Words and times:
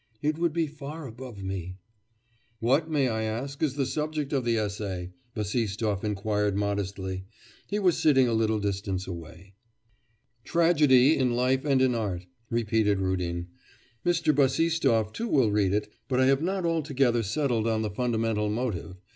'It 0.23 0.35
would 0.39 0.51
be 0.51 0.65
far 0.65 1.05
above 1.05 1.43
me.' 1.43 1.77
'What, 2.59 2.89
may 2.89 3.07
I 3.07 3.21
ask, 3.21 3.61
is 3.61 3.75
the 3.75 3.85
subject 3.85 4.33
of 4.33 4.43
the 4.43 4.57
essay?' 4.57 5.11
Bassistoff 5.35 6.03
inquired 6.03 6.57
modestly. 6.57 7.25
He 7.67 7.77
was 7.77 7.99
sitting 7.99 8.27
a 8.27 8.33
little 8.33 8.57
distance 8.59 9.05
away. 9.05 9.53
'"Tragedy 10.43 11.15
in 11.15 11.35
Life 11.35 11.65
and 11.65 11.83
in 11.83 11.93
Art,"' 11.93 12.25
repeated 12.49 12.99
Rudin. 12.99 13.49
'Mr. 14.03 14.33
Bassistoff 14.33 15.13
too 15.13 15.27
will 15.27 15.51
read 15.51 15.71
it. 15.71 15.93
But 16.07 16.19
I 16.19 16.25
have 16.25 16.41
not 16.41 16.65
altogether 16.65 17.21
settled 17.21 17.67
on 17.67 17.83
the 17.83 17.91
fundamental 17.91 18.49
motive. 18.49 18.95